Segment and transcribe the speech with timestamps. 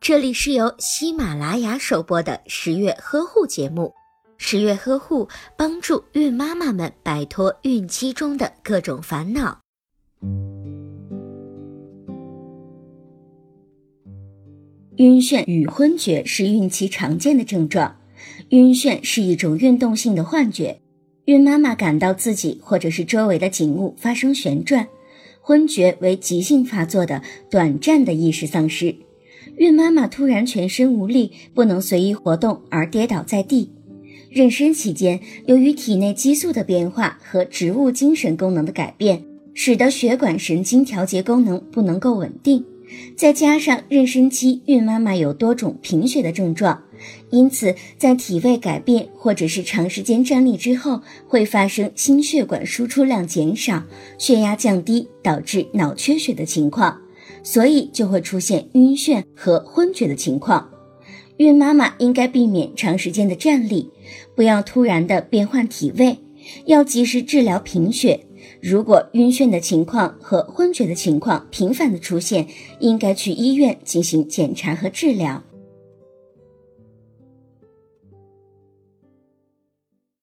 [0.00, 3.92] 这里是由喜马拉雅首播的十月呵护节目。
[4.36, 9.60] 十月呵护帮助孕妈妈们摆脱孕期中的各种烦恼。
[14.96, 17.96] 晕眩与昏厥是孕期常见的症状。
[18.50, 20.80] 晕眩是一种运动性的幻觉，
[21.24, 24.88] 孕妈妈感到自己或者是周围的景物发生旋转。
[25.40, 28.96] 昏厥为急性发作的短暂的意识丧失，
[29.56, 33.70] 孕妈妈突然全身无力，不能随意活动而跌倒在地。
[34.32, 39.22] 妊娠期间，由于体内激素的变化和植物精神功能的改变，
[39.54, 42.64] 使得血管神经调节功能不能够稳定。
[43.16, 46.82] 再加上妊娠期孕妈妈有多种贫血的症状，
[47.30, 53.84] 因此在体位改变或者是长时间站立之后，会发生心血管输出量减少、
[54.18, 57.00] 血压降低，导致脑缺血的情况，
[57.44, 60.68] 所以就会出现晕眩和昏厥的情况。
[61.36, 63.90] 孕妈妈应该避免长时间的站立，
[64.34, 66.18] 不要突然的变换体位，
[66.64, 68.26] 要及时治疗贫血。
[68.60, 72.46] 如果晕眩的情况和昏厥的情况频繁的出现，
[72.80, 75.42] 应该去医院进行检查和治疗。